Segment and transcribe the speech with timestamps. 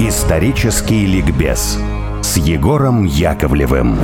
[0.00, 1.78] Исторический ликбез
[2.22, 3.98] с Егором Яковлевым.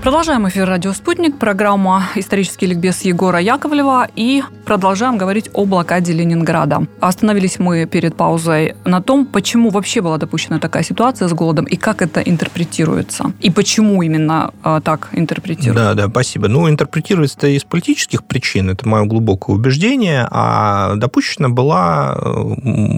[0.00, 6.86] Продолжаем эфир «Радио Спутник», программа «Исторический ликбез» Егора Яковлева и продолжаем говорить о блокаде Ленинграда.
[7.00, 11.74] Остановились мы перед паузой на том, почему вообще была допущена такая ситуация с голодом и
[11.76, 13.32] как это интерпретируется.
[13.40, 15.94] И почему именно э, так интерпретируется.
[15.94, 16.46] Да, да, спасибо.
[16.46, 22.16] Ну, интерпретируется это из политических причин, это мое глубокое убеждение, а допущена была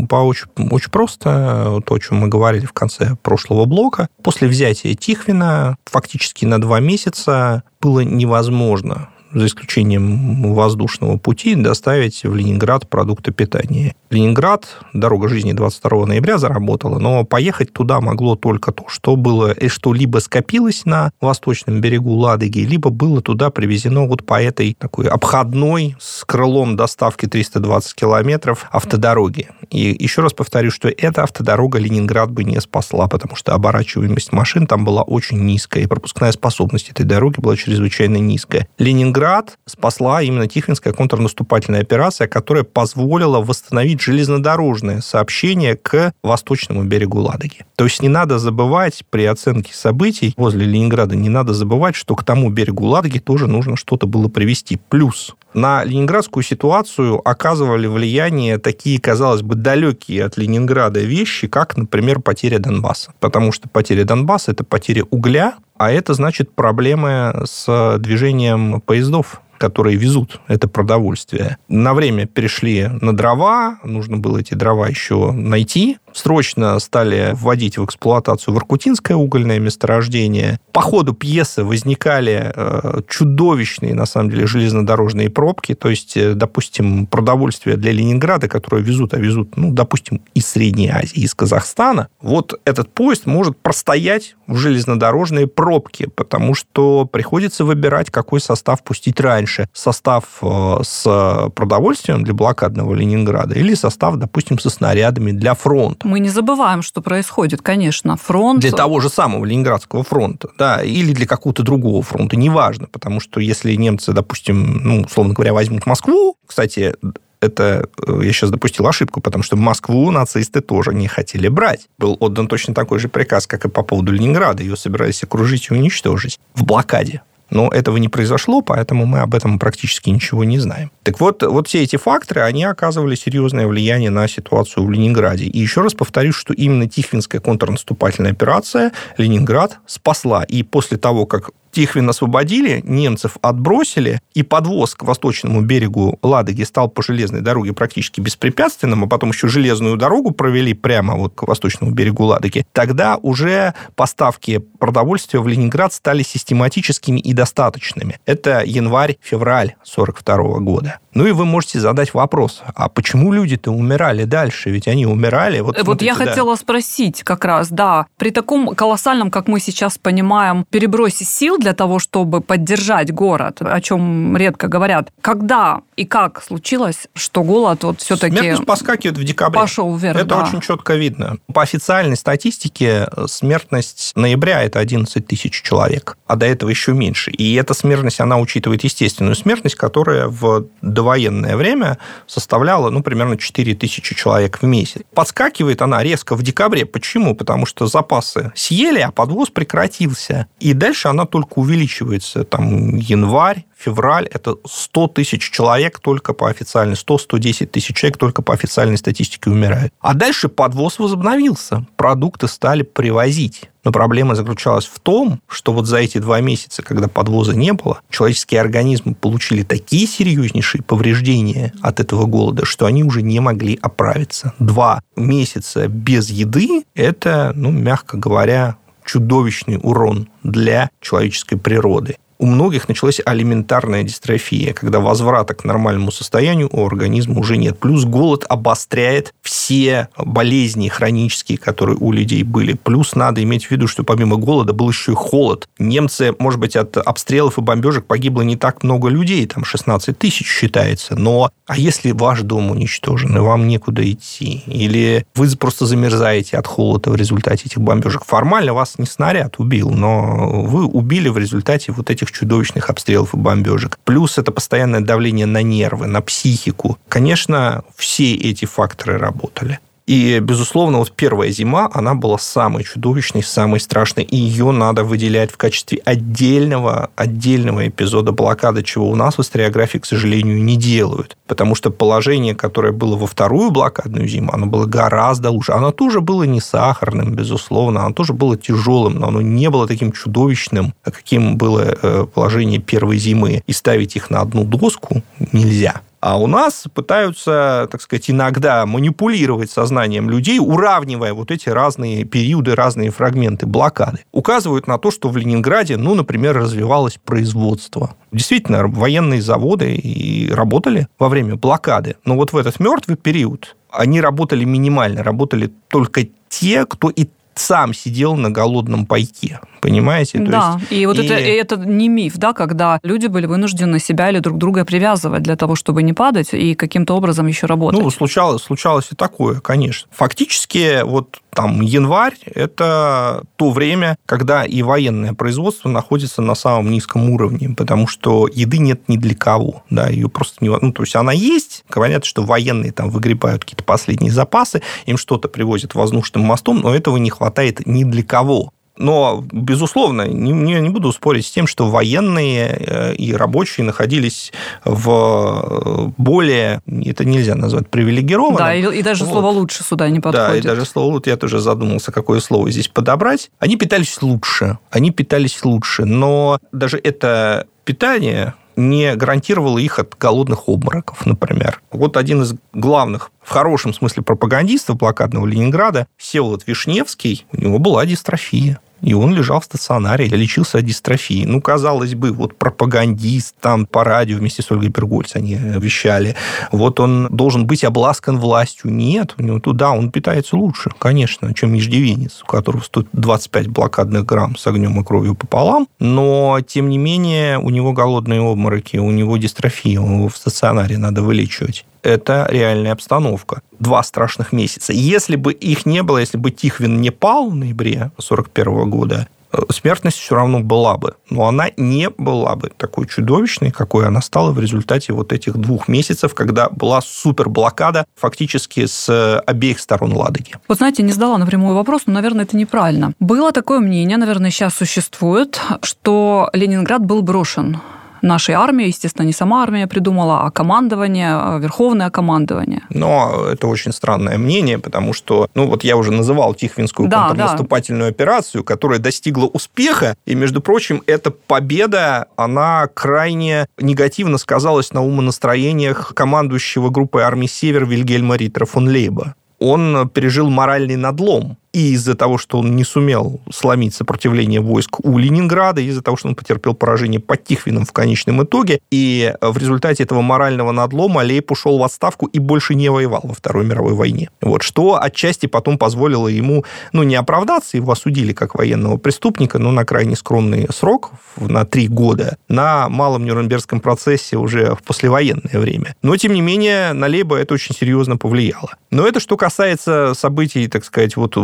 [0.09, 4.09] по очень, очень просто то, о чем мы говорили в конце прошлого блока.
[4.23, 12.23] После взятия Тихвина фактически на два месяца месяца было невозможно за исключением воздушного пути, доставить
[12.25, 13.95] в Ленинград продукты питания.
[14.11, 19.69] Ленинград, дорога жизни 22 ноября заработала, но поехать туда могло только то, что было, и
[19.69, 25.07] что либо скопилось на восточном берегу Ладоги, либо было туда привезено вот по этой такой
[25.07, 29.49] обходной с крылом доставки 320 километров автодороги.
[29.71, 34.66] И еще раз повторю, что эта автодорога Ленинград бы не спасла, потому что оборачиваемость машин
[34.66, 38.66] там была очень низкая, и пропускная способность этой дороги была чрезвычайно низкая.
[38.79, 39.20] Ленинград
[39.66, 47.65] спасла именно Тихвинская контрнаступательная операция, которая позволила восстановить железнодорожное сообщение к восточному берегу Ладоги.
[47.76, 52.24] То есть не надо забывать при оценке событий возле Ленинграда, не надо забывать, что к
[52.24, 54.79] тому берегу Ладоги тоже нужно что-то было привести.
[54.88, 62.21] Плюс на ленинградскую ситуацию оказывали влияние такие, казалось бы, далекие от Ленинграда вещи, как, например,
[62.21, 63.13] потеря Донбасса.
[63.21, 69.97] Потому что потеря Донбасса– это потеря угля, а это значит проблемы с движением поездов которые
[69.97, 76.78] везут это продовольствие, на время перешли на дрова, нужно было эти дрова еще найти, срочно
[76.78, 80.59] стали вводить в эксплуатацию Воркутинское угольное месторождение.
[80.72, 85.75] По ходу пьесы возникали э, чудовищные, на самом деле, железнодорожные пробки.
[85.75, 90.88] То есть, э, допустим, продовольствие для Ленинграда, которое везут, а везут, ну, допустим, из Средней
[90.88, 98.10] Азии, из Казахстана, вот этот поезд может простоять в железнодорожные пробки, потому что приходится выбирать,
[98.10, 99.50] какой состав пустить раньше.
[99.72, 106.09] Состав э, с продовольствием для блокадного Ленинграда или состав, допустим, со снарядами для фронта фронта.
[106.09, 108.16] Мы не забываем, что происходит, конечно.
[108.16, 108.61] Фронт...
[108.61, 113.41] Для того же самого Ленинградского фронта, да, или для какого-то другого фронта, неважно, потому что
[113.41, 116.94] если немцы, допустим, ну, условно говоря, возьмут Москву, кстати,
[117.41, 121.88] это э, я сейчас допустил ошибку, потому что Москву нацисты тоже не хотели брать.
[121.99, 124.62] Был отдан точно такой же приказ, как и по поводу Ленинграда.
[124.62, 127.22] Ее собирались окружить и уничтожить в блокаде.
[127.50, 130.91] Но этого не произошло, поэтому мы об этом практически ничего не знаем.
[131.03, 135.44] Так вот, вот все эти факторы, они оказывали серьезное влияние на ситуацию в Ленинграде.
[135.44, 140.44] И еще раз повторюсь, что именно Тихвинская контрнаступательная операция Ленинград спасла.
[140.44, 146.88] И после того, как Тихвин освободили, немцев отбросили, и подвоз к восточному берегу Ладоги стал
[146.88, 151.92] по железной дороге практически беспрепятственным, а потом еще железную дорогу провели прямо вот к восточному
[151.92, 158.19] берегу Ладоги, тогда уже поставки продовольствия в Ленинград стали систематическими и достаточными.
[158.26, 160.98] Это январь-февраль 1942 года.
[161.15, 164.71] Ну и вы можете задать вопрос, а почему люди-то умирали дальше?
[164.71, 165.60] Ведь они умирали.
[165.60, 166.25] Вот, вот смотрите, я да.
[166.25, 171.75] хотела спросить как раз, да, при таком колоссальном, как мы сейчас понимаем, перебросе сил для
[171.75, 178.00] того, чтобы поддержать город, о чем редко говорят, когда и как случилось, что голод вот
[178.00, 178.38] все-таки...
[178.38, 179.60] Смертность поскакивает в декабре.
[179.60, 180.44] Пошел вверх, Это да.
[180.44, 181.37] очень четко видно.
[181.53, 187.31] По официальной статистике смертность ноября– это 11 тысяч человек, а до этого еще меньше.
[187.32, 190.69] И эта смертность, она учитывает естественную смертность, которая в
[191.00, 191.97] довоенное время
[192.27, 195.00] составляла, ну, примерно 4 тысячи человек в месяц.
[195.15, 196.84] Подскакивает она резко в декабре.
[196.84, 197.34] Почему?
[197.34, 200.47] Потому что запасы съели, а подвоз прекратился.
[200.61, 202.44] И дальше она только увеличивается.
[202.44, 208.53] Там январь, февраль– это 100 тысяч человек только по официальной, 100-110 тысяч человек только по
[208.53, 209.94] официальной статистике умирают.
[210.00, 211.87] А дальше подвоз возобновился.
[211.97, 213.69] Продукты стали привозить.
[213.84, 218.00] Но проблема заключалась в том, что вот за эти два месяца, когда подвоза не было,
[218.10, 224.52] человеческие организмы получили такие серьезнейшие повреждения от этого голода, что они уже не могли оправиться.
[224.58, 232.88] Два месяца без еды– это, ну, мягко говоря, чудовищный урон для человеческой природы у многих
[232.88, 237.78] началась алиментарная дистрофия, когда возврата к нормальному состоянию у организма уже нет.
[237.78, 242.72] Плюс голод обостряет все болезни хронические, которые у людей были.
[242.72, 245.69] Плюс надо иметь в виду, что помимо голода был еще и холод.
[245.78, 250.46] Немцы, может быть, от обстрелов и бомбежек погибло не так много людей, там 16 тысяч
[250.46, 256.56] считается, но а если ваш дом уничтожен, и вам некуда идти, или вы просто замерзаете
[256.56, 261.38] от холода в результате этих бомбежек, формально вас не снаряд убил, но вы убили в
[261.38, 263.99] результате вот этих этих чудовищных обстрелов и бомбежек.
[264.05, 266.99] Плюс это постоянное давление на нервы, на психику.
[267.09, 269.81] Конечно, все эти факторы работали.
[270.10, 275.52] И, безусловно, вот первая зима, она была самой чудовищной, самой страшной, и ее надо выделять
[275.52, 281.36] в качестве отдельного, отдельного эпизода блокады, чего у нас в историографии, к сожалению, не делают.
[281.46, 285.70] Потому что положение, которое было во вторую блокадную зиму, оно было гораздо лучше.
[285.70, 290.10] Оно тоже было не сахарным, безусловно, оно тоже было тяжелым, но оно не было таким
[290.10, 293.62] чудовищным, каким было э, положение первой зимы.
[293.64, 295.22] И ставить их на одну доску
[295.52, 296.00] нельзя.
[296.20, 302.75] А у нас пытаются, так сказать, иногда манипулировать сознанием людей, уравнивая вот эти разные периоды,
[302.75, 304.20] разные фрагменты блокады.
[304.31, 308.14] Указывают на то, что в Ленинграде, ну, например, развивалось производство.
[308.32, 312.17] Действительно, военные заводы и работали во время блокады.
[312.25, 317.28] Но вот в этот мертвый период они работали минимально, работали только те, кто и
[317.60, 319.60] сам сидел на голодном пайке.
[319.80, 320.38] Понимаете?
[320.38, 321.26] То да, есть, и вот и...
[321.26, 325.42] Это, и это не миф, да, когда люди были вынуждены себя или друг друга привязывать
[325.42, 328.00] для того, чтобы не падать и каким-то образом еще работать.
[328.00, 330.08] Ну, случалось, случалось и такое, конечно.
[330.12, 337.31] Фактически, вот там январь– это то время, когда и военное производство находится на самом низком
[337.31, 340.70] уровне, потому что еды нет ни для кого, да, ее просто не...
[340.70, 345.49] Ну, то есть она есть, говорят, что военные там выгребают какие-то последние запасы, им что-то
[345.49, 348.73] привозят воздушным мостом, но этого не хватает ни для кого.
[348.96, 354.52] Но, безусловно, не, не, не буду спорить с тем, что военные э, и рабочие находились
[354.84, 358.58] в более, это нельзя назвать привилегированным.
[358.58, 359.32] Да, и, и даже вот.
[359.32, 360.50] слово «лучше» сюда не подходит.
[360.50, 363.50] Да, и даже слово «лучше», я тоже задумался, какое слово здесь подобрать.
[363.58, 370.69] Они питались лучше, они питались лучше, но даже это питание не гарантировало их от голодных
[370.69, 371.81] обмороков, например.
[371.93, 378.06] Вот один из главных, в хорошем смысле, пропагандистов блокадного Ленинграда, Всеволод Вишневский, у него была
[378.06, 381.44] дистрофия и он лежал в стационаре, лечился от дистрофии.
[381.47, 386.37] Ну, казалось бы, вот пропагандист там по радио вместе с Ольгой Пергольц они вещали.
[386.73, 388.93] Вот он должен быть обласкан властью.
[388.93, 394.25] Нет, у него туда он питается лучше, конечно, чем иждивенец, у которого стоит 25 блокадных
[394.25, 395.88] грамм с огнем и кровью пополам.
[395.99, 401.23] Но, тем не менее, у него голодные обмороки, у него дистрофия, его в стационаре надо
[401.23, 403.62] вылечивать это реальная обстановка.
[403.79, 404.93] Два страшных месяца.
[404.93, 409.58] Если бы их не было, если бы Тихвин не пал в ноябре 1941 года, э,
[409.70, 411.14] смертность все равно была бы.
[411.29, 415.88] Но она не была бы такой чудовищной, какой она стала в результате вот этих двух
[415.88, 420.55] месяцев, когда была суперблокада фактически с обеих сторон Ладоги.
[420.69, 423.12] Вот знаете, не задала напрямую вопрос, но, наверное, это неправильно.
[423.19, 427.81] Было такое мнение, наверное, сейчас существует, что Ленинград был брошен
[428.22, 432.82] нашей армии, естественно, не сама армия придумала, а командование, а верховное командование.
[432.90, 438.11] Но это очень странное мнение, потому что, ну вот я уже называл Тихвинскую да, контрнаступательную
[438.11, 438.14] да.
[438.14, 446.14] операцию, которая достигла успеха, и, между прочим, эта победа, она крайне негативно сказалась на умонастроениях
[446.14, 452.38] командующего группой армии «Север» Вильгельма Риттера фон Лейба он пережил моральный надлом и из-за того,
[452.38, 457.20] что он не сумел сломить сопротивление войск у Ленинграда, из-за того, что он потерпел поражение
[457.20, 462.26] под Тихвином в конечном итоге, и в результате этого морального надлома Лейб ушел в отставку
[462.26, 464.31] и больше не воевал во Второй мировой войне.
[464.40, 469.70] Вот, что отчасти потом позволило ему, ну, не оправдаться, его осудили как военного преступника, но
[469.70, 475.94] на крайне скромный срок, на три года, на малом Нюрнбергском процессе уже в послевоенное время.
[476.03, 478.74] Но, тем не менее, на Лейба это очень серьезно повлияло.
[478.91, 481.36] Но это что касается событий, так сказать, вот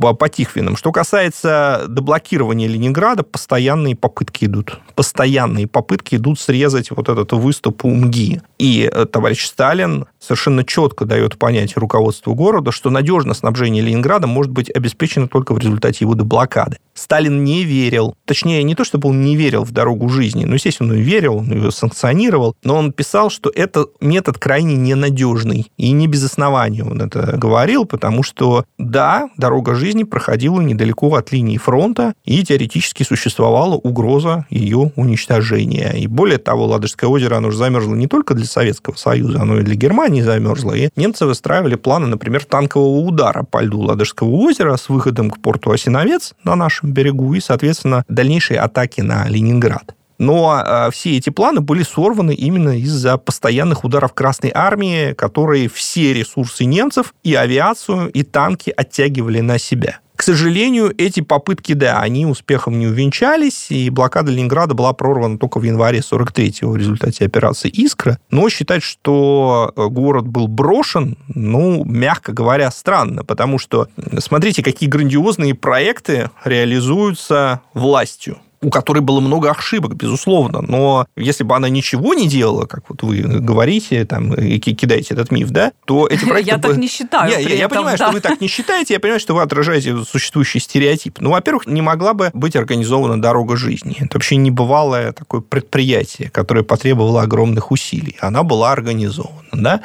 [0.00, 0.76] по Тихвинам.
[0.76, 4.78] Что касается деблокирования Ленинграда, постоянные попытки идут.
[4.94, 8.40] Постоянные попытки идут срезать вот этот выступ у МГИ.
[8.58, 14.52] И э, товарищ Сталин совершенно четко дает понять руководству города, что надежное снабжение Ленинграда может
[14.52, 16.76] быть обеспечено только в результате его деблокады.
[16.94, 20.92] Сталин не верил, точнее, не то, чтобы он не верил в дорогу жизни, но, естественно,
[20.92, 26.06] он верил, он ее санкционировал, но он писал, что это метод крайне ненадежный, и не
[26.06, 32.12] без основания он это говорил, потому что, да, дорога жизни проходила недалеко от линии фронта,
[32.24, 35.92] и теоретически существовала угроза ее уничтожения.
[35.96, 39.62] И более того, Ладожское озеро, оно уже замерзло не только для Советского Союза, оно и
[39.62, 44.88] для Германии замерзло, и немцы выстраивали планы, например, танкового удара по льду Ладожского озера с
[44.88, 49.94] выходом к порту Осиновец на нашем берегу и, соответственно, дальнейшие атаки на Ленинград.
[50.20, 56.12] Но э, все эти планы были сорваны именно из-за постоянных ударов Красной Армии, которые все
[56.12, 60.00] ресурсы немцев, и авиацию, и танки оттягивали на себя.
[60.20, 65.58] К сожалению, эти попытки, да, они успехом не увенчались, и блокада Ленинграда была прорвана только
[65.58, 68.18] в январе 43-го в результате операции «Искра».
[68.30, 74.90] Но считать, что э, город был брошен, ну, мягко говоря, странно, потому что смотрите, какие
[74.90, 82.14] грандиозные проекты реализуются властью у которой было много ошибок, безусловно, но если бы она ничего
[82.14, 86.50] не делала, как вот вы говорите, там, и кидаете этот миф, да, то эти проекты...
[86.50, 87.30] Я так не считаю.
[87.30, 91.20] Я, я понимаю, что вы так не считаете, я понимаю, что вы отражаете существующий стереотип.
[91.20, 93.96] Ну, во-первых, не могла бы быть организована дорога жизни.
[93.98, 98.16] Это вообще небывалое такое предприятие, которое потребовало огромных усилий.
[98.20, 99.80] Она была организована, да.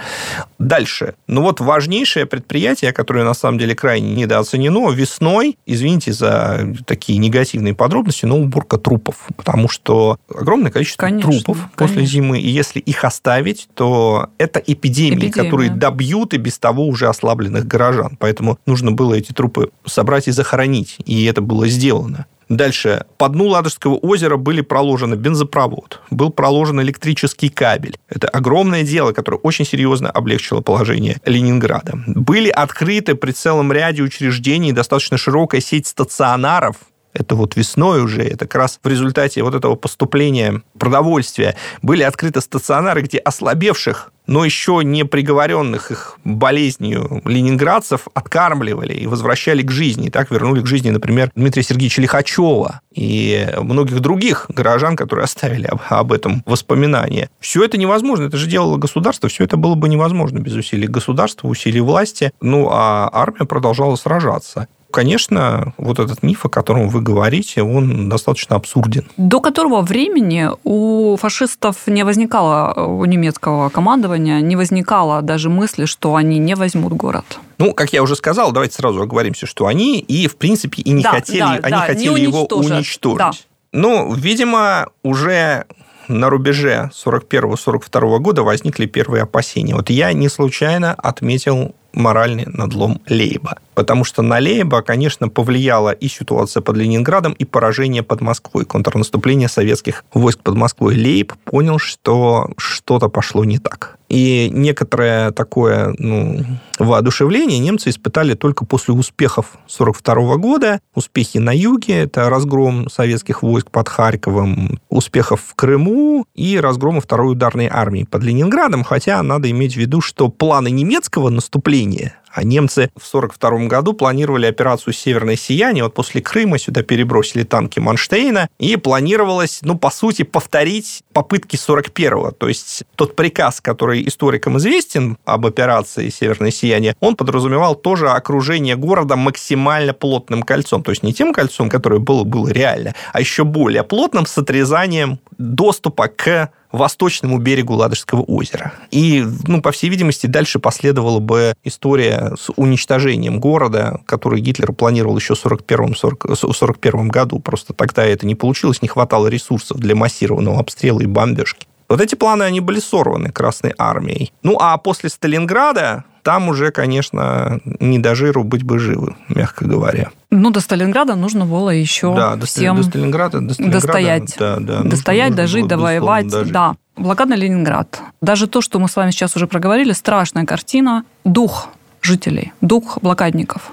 [0.59, 1.15] Дальше.
[1.27, 7.73] Ну, вот важнейшее предприятие, которое на самом деле крайне недооценено, весной, извините за такие негативные
[7.73, 9.15] подробности, но уборка трупов.
[9.35, 11.77] Потому что огромное количество конечно, трупов конечно.
[11.77, 15.31] после зимы, и если их оставить, то это эпидемии, Эпидемия.
[15.31, 18.17] которые добьют и без того уже ослабленных горожан.
[18.19, 22.25] Поэтому нужно было эти трупы собрать и захоронить, и это было сделано.
[22.47, 23.05] Дальше.
[23.17, 27.97] По дну Ладожского озера были проложены бензопровод, был проложен электрический кабель.
[28.07, 31.93] Это огромное дело, которое очень серьезно облегчило положение Ленинграда.
[32.05, 36.75] Были открыты при целом ряде учреждений достаточно широкая сеть стационаров,
[37.15, 42.41] это вот весной уже, это как раз в результате вот этого поступления продовольствия были открыты
[42.41, 50.07] стационары, где ослабевших, но еще не приговоренных их болезнью ленинградцев откармливали и возвращали к жизни.
[50.07, 55.67] И так вернули к жизни, например, Дмитрия Сергеевича Лихачева и многих других горожан, которые оставили
[55.67, 57.29] об, об этом воспоминания.
[57.39, 58.25] Все это невозможно.
[58.25, 59.29] Это же делало государство.
[59.29, 62.31] Все это было бы невозможно без усилий государства, усилий власти.
[62.41, 68.55] Ну, а армия продолжала сражаться конечно, вот этот миф, о котором вы говорите, он достаточно
[68.55, 69.07] абсурден.
[69.17, 76.15] До которого времени у фашистов не возникало, у немецкого командования, не возникало даже мысли, что
[76.15, 77.25] они не возьмут город.
[77.57, 81.03] Ну, как я уже сказал, давайте сразу оговоримся, что они и, в принципе, и не
[81.03, 83.17] Да, хотели, да, они да, хотели не его уничтожить.
[83.17, 83.31] Да.
[83.71, 85.65] Ну, видимо, уже
[86.07, 89.75] на рубеже 41-42 года возникли первые опасения.
[89.75, 93.57] Вот я не случайно отметил моральный надлом Лейба.
[93.73, 99.49] Потому что на Лейба, конечно, повлияла и ситуация под Ленинградом, и поражение под Москвой, контрнаступление
[99.49, 100.95] советских войск под Москвой.
[100.95, 103.94] Лейб понял, что что-то пошло не так.
[104.09, 106.43] И некоторое такое ну,
[106.77, 110.79] воодушевление немцы испытали только после успехов 1942 года.
[110.93, 117.31] Успехи на юге, это разгром советских войск под Харьковом, успехов в Крыму и разгрома второй
[117.31, 118.83] ударной армии под Ленинградом.
[118.83, 124.45] Хотя надо иметь в виду, что планы немецкого наступления а немцы в 1942 году планировали
[124.45, 125.85] операцию «Северное сияние».
[125.85, 132.31] Вот после Крыма сюда перебросили танки Манштейна, и планировалось, ну, по сути, повторить попытки 41-го.
[132.31, 138.75] То есть тот приказ, который историкам известен об операции «Северное сияние», он подразумевал тоже окружение
[138.75, 140.83] города максимально плотным кольцом.
[140.83, 145.19] То есть не тем кольцом, которое было, было реально, а еще более плотным с отрезанием
[145.37, 148.73] доступа к восточному берегу Ладожского озера.
[148.91, 155.17] И, ну, по всей видимости, дальше последовала бы история с уничтожением города, который Гитлер планировал
[155.17, 157.39] еще в 1941 году.
[157.39, 161.67] Просто тогда это не получилось, не хватало ресурсов для массированного обстрела и бомбежки.
[161.87, 164.31] Вот эти планы, они были сорваны Красной Армией.
[164.41, 170.09] Ну, а после Сталинграда там уже, конечно, не до жиру быть бы живы, мягко говоря.
[170.31, 174.35] Ну, до Сталинграда нужно было еще Да, до, всем до Сталинграда, до Сталинграда, достоять.
[174.39, 176.27] Да, да, достоять, нужно дожить, довоевать.
[176.27, 176.51] дожить.
[176.51, 176.75] Да.
[176.97, 178.01] Блокадный Ленинград.
[178.21, 181.05] Даже то, что мы с вами сейчас уже проговорили, страшная картина.
[181.25, 181.69] Дух
[182.01, 183.71] жителей, дух блокадников.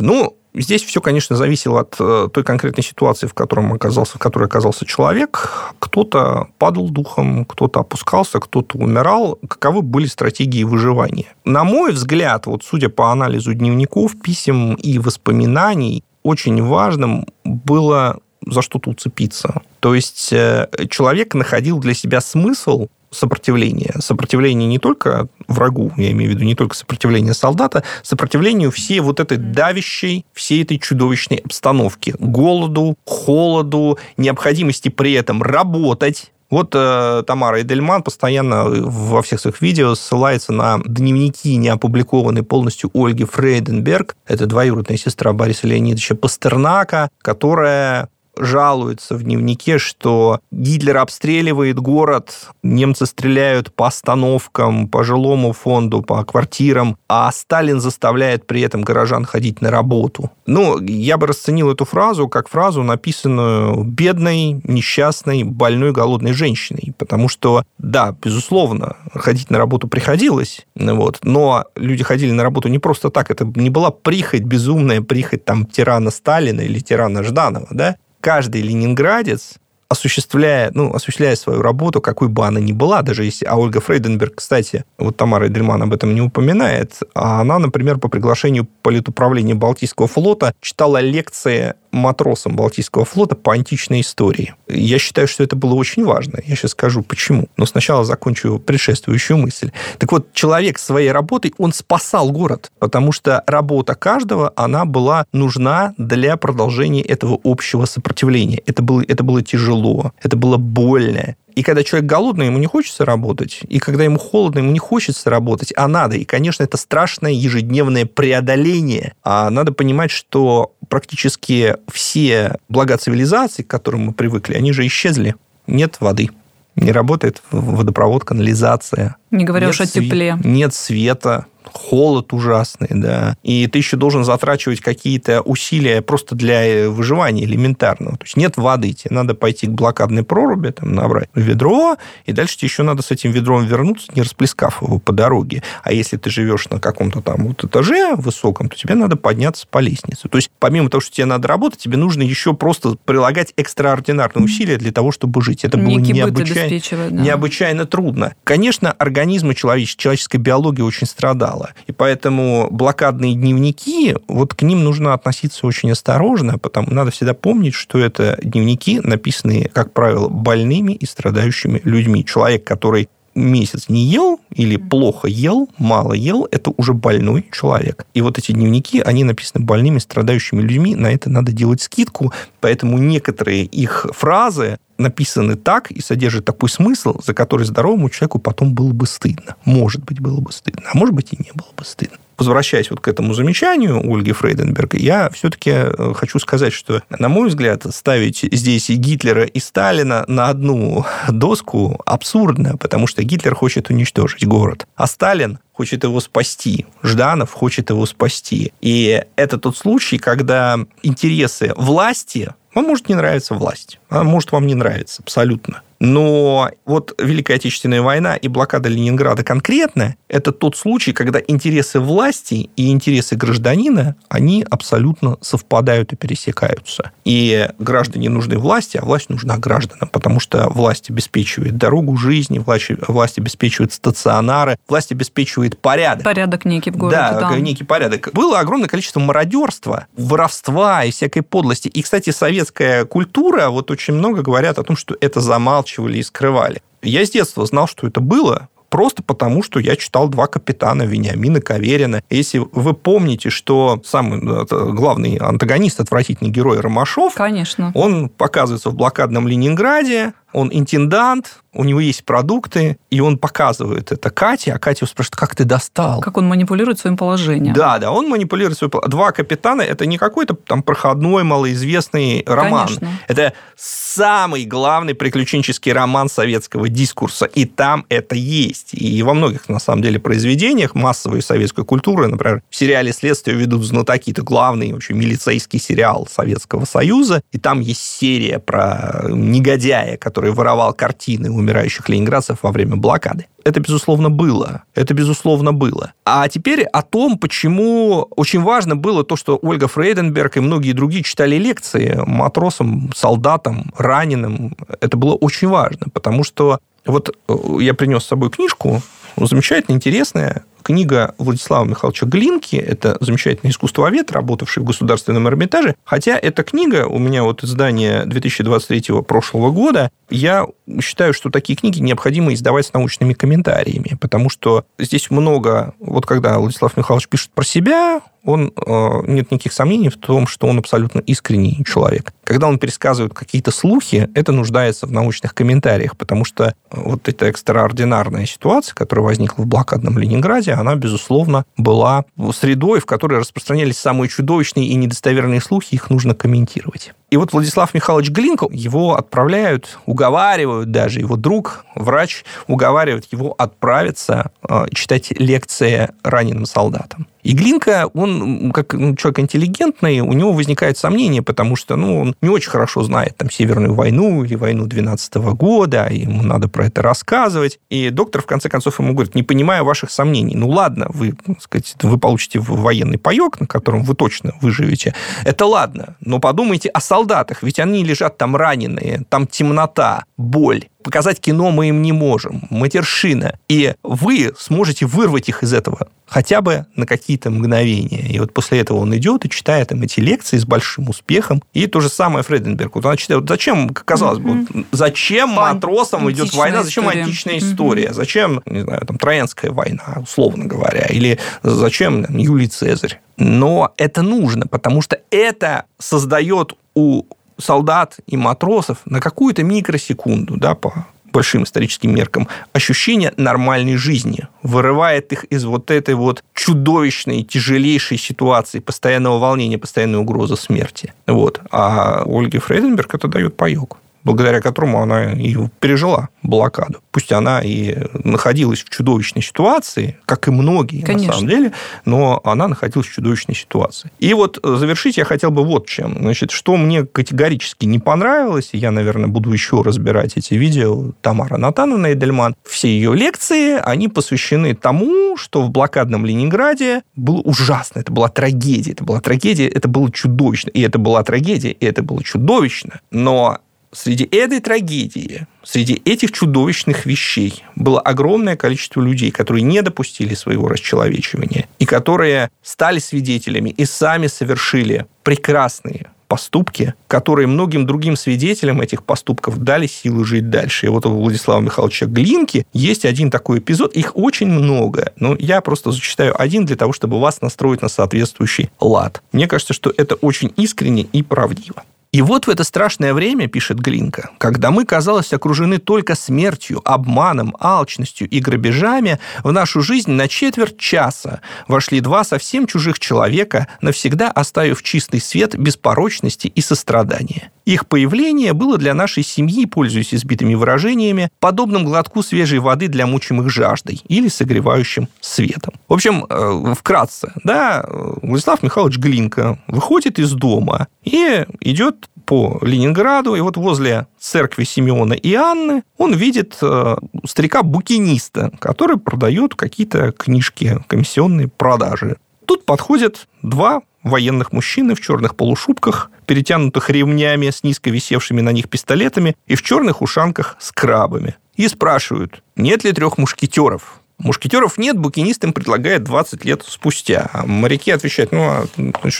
[0.00, 4.44] Ну, Здесь все, конечно, зависело от э, той конкретной ситуации, в, котором оказался, в которой
[4.44, 5.72] оказался человек.
[5.78, 9.38] Кто-то падал духом, кто-то опускался, кто-то умирал.
[9.46, 11.26] Каковы были стратегии выживания?
[11.44, 18.62] На мой взгляд, вот судя по анализу дневников, писем и воспоминаний, очень важным было за
[18.62, 19.62] что-то уцепиться.
[19.80, 23.94] То есть э, человек находил для себя смысл сопротивления.
[24.00, 29.20] Сопротивление не только врагу, я имею в виду не только сопротивление солдата, сопротивлению всей вот
[29.20, 32.14] этой давящей, всей этой чудовищной обстановки.
[32.18, 39.94] Голоду, холоду, необходимости при этом работать, вот э, Тамара Эдельман постоянно во всех своих видео
[39.94, 44.16] ссылается на дневники, не опубликованные полностью Ольги Фрейденберг.
[44.26, 48.08] Это двоюродная сестра Бориса Леонидовича Пастернака, которая
[48.40, 56.24] жалуется в дневнике, что Гитлер обстреливает город, немцы стреляют по остановкам, по жилому фонду, по
[56.24, 60.30] квартирам, а Сталин заставляет при этом горожан ходить на работу.
[60.46, 66.94] Ну, я бы расценил эту фразу как фразу, написанную бедной, несчастной, больной, голодной женщиной.
[66.98, 72.78] Потому что, да, безусловно, ходить на работу приходилось, вот, но люди ходили на работу не
[72.78, 73.30] просто так.
[73.30, 77.96] Это не была прихоть, безумная прихоть там тирана Сталина или тирана Жданова, да?
[78.20, 79.54] Каждый ленинградец
[79.90, 83.44] осуществляя, ну, осуществляя свою работу, какой бы она ни была, даже если...
[83.44, 88.08] А Ольга Фрейденберг, кстати, вот Тамара Эдельман об этом не упоминает, а она, например, по
[88.08, 94.54] приглашению политуправления Балтийского флота читала лекции матросом Балтийского флота по античной истории.
[94.68, 96.40] Я считаю, что это было очень важно.
[96.44, 97.46] Я сейчас скажу, почему.
[97.56, 99.70] Но сначала закончу предшествующую мысль.
[99.98, 105.94] Так вот, человек своей работой, он спасал город, потому что работа каждого, она была нужна
[105.98, 108.62] для продолжения этого общего сопротивления.
[108.66, 113.04] Это было, это было тяжело, это было больно, и когда человек голодный, ему не хочется
[113.04, 113.60] работать.
[113.68, 116.16] И когда ему холодно, ему не хочется работать, а надо.
[116.16, 119.14] И, конечно, это страшное ежедневное преодоление.
[119.22, 125.34] А надо понимать, что практически все блага цивилизации, к которым мы привыкли, они же исчезли.
[125.66, 126.30] Нет воды.
[126.76, 129.16] Не работает водопровод, канализация.
[129.30, 130.38] Не говоря нет уж о тепле.
[130.42, 136.88] Нет света, холод ужасный, да, и ты еще должен затрачивать какие-то усилия просто для э,
[136.88, 138.16] выживания элементарного.
[138.16, 141.96] То есть нет воды, тебе надо пойти к блокадной проруби, там, набрать ведро,
[142.26, 145.62] и дальше тебе еще надо с этим ведром вернуться, не расплескав его по дороге.
[145.82, 149.78] А если ты живешь на каком-то там вот этаже высоком, то тебе надо подняться по
[149.78, 150.28] лестнице.
[150.28, 154.76] То есть помимо того, что тебе надо работать, тебе нужно еще просто прилагать экстраординарные усилия
[154.76, 155.64] для того, чтобы жить.
[155.64, 157.22] Это было необычайно, да.
[157.22, 158.34] необычайно трудно.
[158.44, 161.74] Конечно, организмы человеческой, человеческой биологии очень страдали мало.
[161.86, 167.74] И поэтому блокадные дневники, вот к ним нужно относиться очень осторожно, потому надо всегда помнить,
[167.74, 172.24] что это дневники, написанные, как правило, больными и страдающими людьми.
[172.24, 178.04] Человек, который месяц не ел или плохо ел, мало ел, это уже больной человек.
[178.12, 182.98] И вот эти дневники, они написаны больными, страдающими людьми, на это надо делать скидку, поэтому
[182.98, 188.92] некоторые их фразы написаны так и содержат такой смысл, за который здоровому человеку потом было
[188.92, 189.56] бы стыдно.
[189.64, 193.00] Может быть, было бы стыдно, а может быть и не было бы стыдно возвращаясь вот
[193.00, 198.48] к этому замечанию Ольги Фрейденберга, я все-таки э, хочу сказать, что, на мой взгляд, ставить
[198.50, 204.86] здесь и Гитлера, и Сталина на одну доску абсурдно, потому что Гитлер хочет уничтожить город,
[204.96, 206.84] а Сталин хочет его спасти.
[207.02, 208.72] Жданов хочет его спасти.
[208.82, 214.66] И это тот случай, когда интересы власти вам может не нравиться власть, а может вам
[214.66, 215.82] не нравится абсолютно.
[216.00, 222.70] Но вот Великая Отечественная война и блокада Ленинграда конкретно– это тот случай, когда интересы власти
[222.74, 227.12] и интересы гражданина, они абсолютно совпадают и пересекаются.
[227.26, 232.90] И граждане нужны власти, а власть нужна гражданам, потому что власть обеспечивает дорогу жизни, власть,
[233.06, 236.24] власть обеспечивает стационары, власть обеспечивает порядок.
[236.24, 237.40] Порядок некий в городе, да.
[237.40, 238.30] Да, некий порядок.
[238.32, 241.88] Было огромное количество мародерства, воровства и всякой подлости.
[241.88, 246.22] И, кстати, советская культура, вот очень много говорят о том, что это замалчивание замалчивали и
[246.22, 246.82] скрывали.
[247.02, 251.60] Я с детства знал, что это было, просто потому, что я читал «Два капитана» Вениамина
[251.60, 252.22] Каверина.
[252.28, 257.92] Если вы помните, что самый ну, главный антагонист, отвратительный герой Ромашов, Конечно.
[257.94, 264.30] он показывается в блокадном Ленинграде, он интендант, у него есть продукты, и он показывает это
[264.30, 266.20] Кате, а Катя спрашивает, как ты достал?
[266.20, 267.74] Как он манипулирует своим положением.
[267.74, 269.10] Да, да, он манипулирует своим положением.
[269.10, 272.88] «Два капитана»– это не какой-то там проходной, малоизвестный роман.
[272.88, 273.08] Конечно.
[273.28, 278.88] Это самый главный приключенческий роман советского дискурса, и там это есть.
[278.92, 283.84] И во многих, на самом деле, произведениях массовой советской культуры, например, в сериале «Следствие ведут
[283.84, 290.39] знатоки», это главный вообще милицейский сериал Советского Союза, и там есть серия про негодяя, который
[290.48, 293.46] воровал картины умирающих ленинградцев во время блокады.
[293.64, 294.84] Это, безусловно, было.
[294.94, 296.12] Это, безусловно, было.
[296.24, 301.22] А теперь о том, почему очень важно было то, что Ольга Фрейденберг и многие другие
[301.22, 304.74] читали лекции матросам, солдатам, раненым.
[305.00, 309.02] Это было очень важно, потому что вот э, я принес с собой книжку,
[309.36, 316.62] замечательно интересная, книга Владислава Михайловича Глинки, это замечательный искусствовед, работавший в Государственном Эрмитаже, хотя эта
[316.62, 320.66] книга, у меня вот издание 2023 прошлого года, я
[321.00, 326.58] считаю, что такие книги необходимо издавать с научными комментариями, потому что здесь много, вот когда
[326.58, 331.20] Владислав Михайлович пишет про себя, он, э, нет никаких сомнений в том, что он абсолютно
[331.20, 332.32] искренний человек.
[332.44, 338.46] Когда он пересказывает какие-то слухи, это нуждается в научных комментариях, потому что вот эта экстраординарная
[338.46, 344.86] ситуация, которая возникла в блокадном Ленинграде, она, безусловно, была средой, в которой распространялись самые чудовищные
[344.86, 347.12] и недостоверные слухи, их нужно комментировать.
[347.30, 354.50] И вот Владислав Михайлович Глинко, его отправляют, уговаривают даже, его друг, врач, уговаривает его отправиться
[354.68, 357.28] э, читать лекции раненым солдатам.
[357.42, 362.34] И Глинка, он как ну, человек интеллигентный, у него возникает сомнение, потому что ну, он
[362.42, 366.86] не очень хорошо знает там Северную войну или войну 12 -го года, ему надо про
[366.86, 367.78] это рассказывать.
[367.88, 370.54] И доктор, в конце концов, ему говорит, не понимаю ваших сомнений.
[370.54, 375.14] Ну ладно, вы, сказать, вы получите военный паек, на котором вы точно выживете.
[375.44, 380.84] Это ладно, но подумайте о солдатах, ведь они лежат там раненые, там темнота, боль.
[381.02, 382.62] Показать кино мы им не можем.
[382.70, 383.58] Матершина.
[383.68, 388.28] И вы сможете вырвать их из этого хотя бы на какие-то мгновения.
[388.32, 391.62] И вот после этого он идет и читает им эти лекции с большим успехом.
[391.74, 392.94] И то же самое Фреденберг.
[392.94, 397.22] Вот он читает, зачем, казалось бы, зачем матросам идет война, зачем история.
[397.22, 403.20] античная история, зачем, не знаю, там, Троянская война, условно говоря, или зачем там, Юлий Цезарь.
[403.36, 407.24] Но это нужно, потому что это создает у
[407.60, 415.32] солдат и матросов на какую-то микросекунду, да, по большим историческим меркам, ощущение нормальной жизни, вырывает
[415.32, 421.12] их из вот этой вот чудовищной, тяжелейшей ситуации постоянного волнения, постоянной угрозы смерти.
[421.26, 421.60] Вот.
[421.70, 427.00] А Ольге Фрейденберг это дает паёк благодаря которому она и пережила блокаду.
[427.10, 431.26] Пусть она и находилась в чудовищной ситуации, как и многие Конечно.
[431.28, 431.72] на самом деле,
[432.04, 434.10] но она находилась в чудовищной ситуации.
[434.18, 436.16] И вот завершить я хотел бы вот чем.
[436.18, 441.56] Значит, что мне категорически не понравилось, и я, наверное, буду еще разбирать эти видео Тамара
[441.56, 448.12] Натановна Эдельман, все ее лекции, они посвящены тому, что в блокадном Ленинграде было ужасно, это
[448.12, 452.22] была трагедия, это была трагедия, это было чудовищно, и это была трагедия, и это было
[452.22, 453.58] чудовищно, но
[453.92, 460.68] среди этой трагедии, среди этих чудовищных вещей было огромное количество людей, которые не допустили своего
[460.68, 469.02] расчеловечивания и которые стали свидетелями и сами совершили прекрасные поступки, которые многим другим свидетелям этих
[469.02, 470.86] поступков дали силы жить дальше.
[470.86, 475.60] И вот у Владислава Михайловича Глинки есть один такой эпизод, их очень много, но я
[475.60, 479.22] просто зачитаю один для того, чтобы вас настроить на соответствующий лад.
[479.32, 481.82] Мне кажется, что это очень искренне и правдиво.
[482.12, 487.56] И вот в это страшное время, пишет Глинка, когда мы, казалось, окружены только смертью, обманом,
[487.60, 494.28] алчностью и грабежами, в нашу жизнь на четверть часа вошли два совсем чужих человека, навсегда
[494.28, 497.52] оставив чистый свет беспорочности и сострадания.
[497.64, 503.50] Их появление было для нашей семьи, пользуясь избитыми выражениями, подобным глотку свежей воды для мучимых
[503.50, 505.74] жаждой или согревающим светом.
[505.88, 507.84] В общем, э, вкратце, да,
[508.22, 515.14] Владислав Михайлович Глинка выходит из дома и идет по Ленинграду, и вот возле церкви Симеона
[515.14, 516.96] и Анны он видит э,
[517.26, 522.16] старика-букиниста, который продает какие-то книжки, комиссионные продажи.
[522.46, 528.68] Тут подходят два военных мужчины в черных полушубках, перетянутых ремнями с низко висевшими на них
[528.68, 531.34] пистолетами и в черных ушанках с крабами.
[531.56, 534.00] И спрашивают, нет ли трех мушкетеров.
[534.18, 537.28] Мушкетеров нет, букинист им предлагает 20 лет спустя.
[537.32, 538.66] А моряки отвечают, ну, а,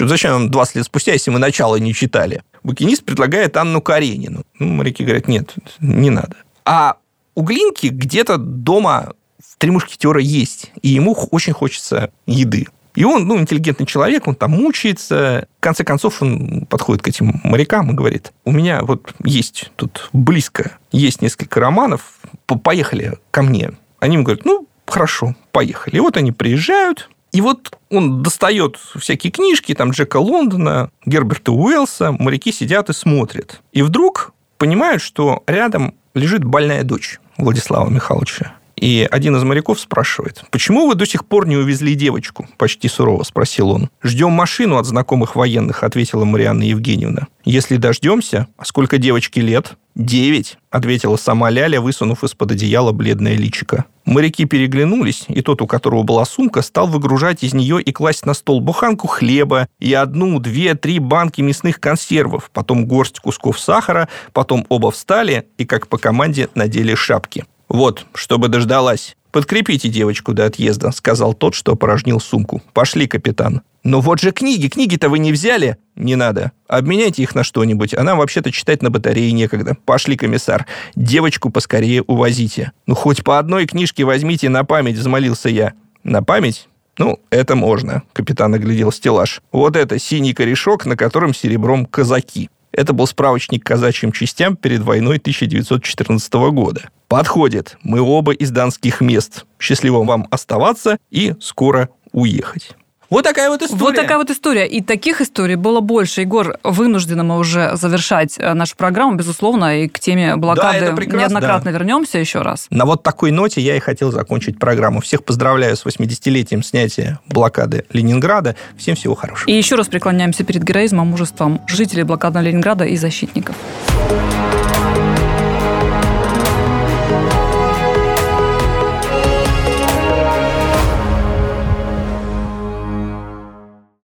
[0.07, 2.45] зачем нам 20 лет спустя, если мы начало не читали?
[2.63, 4.45] Букинист предлагает Анну Каренину.
[4.61, 6.37] Ну, моряки говорят, нет, не надо.
[6.65, 6.99] А
[7.35, 9.15] у Глинки где-то дома
[9.59, 12.69] три мушкетера есть, и ему очень хочется еды.
[12.95, 15.47] И он, ну, интеллигентный человек, он там мучается.
[15.59, 20.09] В конце концов, он подходит к этим морякам и говорит, у меня вот есть тут
[20.13, 23.73] близко, есть несколько романов, поехали ко мне.
[24.01, 25.97] Они ему говорят, ну, хорошо, поехали.
[25.97, 32.13] И вот они приезжают, и вот он достает всякие книжки, там Джека Лондона, Герберта Уэллса,
[32.13, 33.61] моряки сидят и смотрят.
[33.73, 38.55] И вдруг понимают, что рядом лежит больная дочь Владислава Михайловича.
[38.81, 43.25] И один из моряков спрашивает, «Почему вы до сих пор не увезли девочку?» Почти сурово
[43.25, 43.91] спросил он.
[44.03, 47.29] «Ждем машину от знакомых военных», ответила Марианна Евгеньевна.
[47.45, 53.85] «Если дождемся, а сколько девочке лет?» «Девять»,— ответила сама Ляля, высунув из-под одеяла бледное личико.
[54.07, 58.33] Моряки переглянулись, и тот, у которого была сумка, стал выгружать из нее и класть на
[58.33, 64.65] стол буханку хлеба и одну, две, три банки мясных консервов, потом горсть кусков сахара, потом
[64.71, 67.45] оба встали и, как по команде, надели шапки.
[67.71, 69.17] «Вот, чтобы дождалась.
[69.31, 72.61] Подкрепите девочку до отъезда»,— сказал тот, что опорожнил сумку.
[72.73, 73.63] «Пошли, капитан».
[73.85, 76.51] «Но вот же книги, книги-то вы не взяли?» «Не надо.
[76.67, 77.95] Обменяйте их на что-нибудь.
[77.95, 79.77] Она вообще-то читать на батарее некогда.
[79.85, 80.67] Пошли, комиссар.
[80.97, 82.73] Девочку поскорее увозите».
[82.89, 85.75] «Ну, хоть по одной книжке возьмите на память»,— взмолился я.
[86.03, 89.43] «На память?» «Ну, это можно»,— капитан оглядел стеллаж.
[89.53, 92.51] «Вот это синий корешок, на котором серебром казаки».
[92.73, 96.91] Это был справочник казачьим частям перед войной 1914 года.
[97.11, 97.77] Подходит.
[97.83, 99.45] Мы оба из донских мест.
[99.59, 102.77] Счастливо вам оставаться и скоро уехать.
[103.11, 103.81] Вот такая вот история.
[103.81, 104.69] Вот такая вот история.
[104.69, 106.21] И таких историй было больше.
[106.21, 111.73] Егор, вынуждены мы уже завершать э, нашу программу, безусловно, и к теме блокады да, неоднократно
[111.73, 111.79] да.
[111.79, 112.69] вернемся еще раз.
[112.71, 115.01] На вот такой ноте я и хотел закончить программу.
[115.01, 118.55] Всех поздравляю с 80-летием снятия блокады Ленинграда.
[118.79, 119.51] Всем всего хорошего.
[119.51, 123.57] И еще раз преклоняемся перед героизмом, мужеством жителей блокадного Ленинграда и защитников.